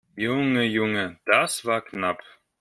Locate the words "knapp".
1.83-2.23